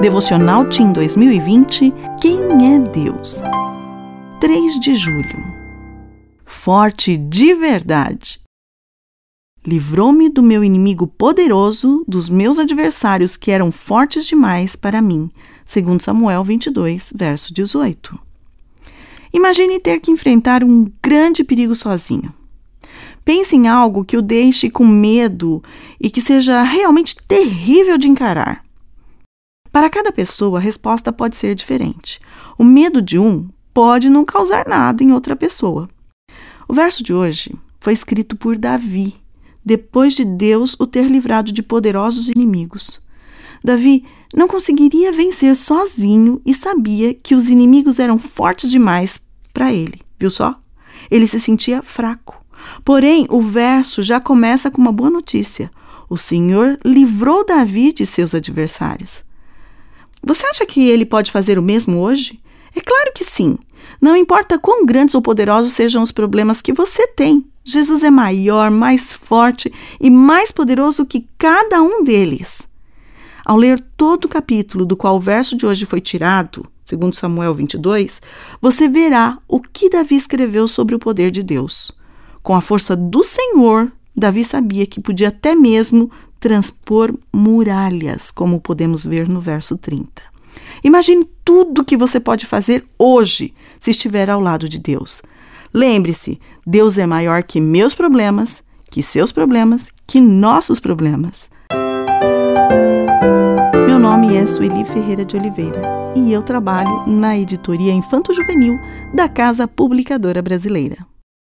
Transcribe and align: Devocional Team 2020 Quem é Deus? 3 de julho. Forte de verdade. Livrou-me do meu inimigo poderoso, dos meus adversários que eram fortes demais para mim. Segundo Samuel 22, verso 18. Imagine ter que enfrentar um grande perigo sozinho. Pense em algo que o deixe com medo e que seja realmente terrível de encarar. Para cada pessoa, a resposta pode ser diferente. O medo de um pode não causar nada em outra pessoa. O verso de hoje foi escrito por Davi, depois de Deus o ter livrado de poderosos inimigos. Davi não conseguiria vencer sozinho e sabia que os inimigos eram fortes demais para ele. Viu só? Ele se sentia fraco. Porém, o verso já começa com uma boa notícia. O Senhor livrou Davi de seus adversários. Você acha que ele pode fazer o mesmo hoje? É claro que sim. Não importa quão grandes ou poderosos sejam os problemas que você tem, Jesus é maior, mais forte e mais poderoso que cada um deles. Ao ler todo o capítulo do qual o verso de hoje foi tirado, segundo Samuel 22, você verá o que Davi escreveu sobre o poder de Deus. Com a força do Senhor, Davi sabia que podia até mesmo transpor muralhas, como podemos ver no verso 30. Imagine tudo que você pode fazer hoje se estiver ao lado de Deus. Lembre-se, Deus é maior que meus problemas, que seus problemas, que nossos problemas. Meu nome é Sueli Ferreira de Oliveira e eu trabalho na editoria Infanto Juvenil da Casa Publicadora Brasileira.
Devocional 0.00 0.66
Team 0.66 0.94
2020 0.94 1.92
Quem 2.22 2.74
é 2.74 2.78
Deus? 2.78 3.36
3 4.40 4.80
de 4.80 4.96
julho. 4.96 5.36
Forte 6.46 7.18
de 7.18 7.54
verdade. 7.54 8.40
Livrou-me 9.62 10.30
do 10.30 10.42
meu 10.42 10.64
inimigo 10.64 11.06
poderoso, 11.06 12.02
dos 12.08 12.30
meus 12.30 12.58
adversários 12.58 13.36
que 13.36 13.50
eram 13.50 13.70
fortes 13.70 14.24
demais 14.24 14.74
para 14.74 15.02
mim. 15.02 15.30
Segundo 15.66 16.00
Samuel 16.00 16.42
22, 16.44 17.12
verso 17.14 17.52
18. 17.52 18.18
Imagine 19.34 19.78
ter 19.80 20.00
que 20.00 20.10
enfrentar 20.10 20.64
um 20.64 20.90
grande 21.02 21.44
perigo 21.44 21.74
sozinho. 21.74 22.32
Pense 23.22 23.54
em 23.54 23.68
algo 23.68 24.02
que 24.02 24.16
o 24.16 24.22
deixe 24.22 24.70
com 24.70 24.86
medo 24.86 25.62
e 26.00 26.08
que 26.08 26.22
seja 26.22 26.62
realmente 26.62 27.16
terrível 27.28 27.98
de 27.98 28.08
encarar. 28.08 28.69
Para 29.72 29.88
cada 29.88 30.10
pessoa, 30.10 30.58
a 30.58 30.62
resposta 30.62 31.12
pode 31.12 31.36
ser 31.36 31.54
diferente. 31.54 32.20
O 32.58 32.64
medo 32.64 33.00
de 33.00 33.18
um 33.18 33.48
pode 33.72 34.10
não 34.10 34.24
causar 34.24 34.66
nada 34.66 35.02
em 35.02 35.12
outra 35.12 35.36
pessoa. 35.36 35.88
O 36.68 36.74
verso 36.74 37.04
de 37.04 37.12
hoje 37.12 37.54
foi 37.80 37.92
escrito 37.92 38.36
por 38.36 38.58
Davi, 38.58 39.14
depois 39.64 40.14
de 40.14 40.24
Deus 40.24 40.74
o 40.78 40.86
ter 40.86 41.06
livrado 41.06 41.52
de 41.52 41.62
poderosos 41.62 42.28
inimigos. 42.28 43.00
Davi 43.62 44.04
não 44.34 44.48
conseguiria 44.48 45.12
vencer 45.12 45.54
sozinho 45.54 46.40
e 46.44 46.54
sabia 46.54 47.14
que 47.14 47.34
os 47.34 47.48
inimigos 47.48 47.98
eram 47.98 48.18
fortes 48.18 48.70
demais 48.70 49.20
para 49.52 49.72
ele. 49.72 50.00
Viu 50.18 50.30
só? 50.30 50.60
Ele 51.10 51.26
se 51.26 51.38
sentia 51.38 51.82
fraco. 51.82 52.44
Porém, 52.84 53.26
o 53.30 53.40
verso 53.40 54.02
já 54.02 54.20
começa 54.20 54.70
com 54.70 54.80
uma 54.80 54.92
boa 54.92 55.10
notícia. 55.10 55.70
O 56.08 56.18
Senhor 56.18 56.78
livrou 56.84 57.44
Davi 57.44 57.92
de 57.92 58.04
seus 58.04 58.34
adversários. 58.34 59.24
Você 60.22 60.46
acha 60.46 60.66
que 60.66 60.88
ele 60.88 61.04
pode 61.04 61.30
fazer 61.30 61.58
o 61.58 61.62
mesmo 61.62 61.98
hoje? 61.98 62.38
É 62.74 62.80
claro 62.80 63.12
que 63.14 63.24
sim. 63.24 63.58
Não 64.00 64.16
importa 64.16 64.58
quão 64.58 64.84
grandes 64.84 65.14
ou 65.14 65.22
poderosos 65.22 65.72
sejam 65.72 66.02
os 66.02 66.12
problemas 66.12 66.62
que 66.62 66.72
você 66.72 67.06
tem, 67.06 67.44
Jesus 67.64 68.02
é 68.02 68.10
maior, 68.10 68.70
mais 68.70 69.14
forte 69.14 69.72
e 70.00 70.10
mais 70.10 70.50
poderoso 70.50 71.04
que 71.04 71.26
cada 71.36 71.82
um 71.82 72.02
deles. 72.02 72.66
Ao 73.44 73.56
ler 73.56 73.82
todo 73.96 74.24
o 74.24 74.28
capítulo 74.28 74.84
do 74.84 74.96
qual 74.96 75.16
o 75.16 75.20
verso 75.20 75.56
de 75.56 75.66
hoje 75.66 75.84
foi 75.84 76.00
tirado, 76.00 76.66
segundo 76.82 77.14
Samuel 77.14 77.54
22, 77.54 78.20
você 78.60 78.88
verá 78.88 79.38
o 79.46 79.60
que 79.60 79.90
Davi 79.90 80.16
escreveu 80.16 80.66
sobre 80.66 80.94
o 80.94 80.98
poder 80.98 81.30
de 81.30 81.42
Deus. 81.42 81.92
Com 82.42 82.54
a 82.54 82.60
força 82.60 82.96
do 82.96 83.22
Senhor, 83.22 83.92
Davi 84.16 84.44
sabia 84.44 84.86
que 84.86 85.00
podia 85.00 85.28
até 85.28 85.54
mesmo 85.54 86.10
transpor 86.40 87.14
muralhas, 87.32 88.30
como 88.30 88.60
podemos 88.60 89.04
ver 89.04 89.28
no 89.28 89.40
verso 89.40 89.76
30. 89.76 90.22
Imagine 90.82 91.28
tudo 91.44 91.84
que 91.84 91.96
você 91.96 92.18
pode 92.18 92.46
fazer 92.46 92.84
hoje 92.98 93.54
se 93.78 93.90
estiver 93.90 94.30
ao 94.30 94.40
lado 94.40 94.68
de 94.68 94.78
Deus. 94.78 95.22
Lembre-se, 95.72 96.40
Deus 96.66 96.98
é 96.98 97.06
maior 97.06 97.42
que 97.42 97.60
meus 97.60 97.94
problemas, 97.94 98.64
que 98.90 99.02
seus 99.02 99.30
problemas, 99.30 99.88
que 100.06 100.20
nossos 100.20 100.80
problemas. 100.80 101.50
Meu 103.86 103.98
nome 103.98 104.36
é 104.36 104.46
Sueli 104.46 104.84
Ferreira 104.84 105.24
de 105.24 105.36
Oliveira 105.36 105.82
e 106.16 106.32
eu 106.32 106.42
trabalho 106.42 107.06
na 107.06 107.38
editoria 107.38 107.92
Infanto 107.92 108.32
Juvenil 108.32 108.78
da 109.14 109.28
Casa 109.28 109.68
Publicadora 109.68 110.42
Brasileira. 110.42 111.09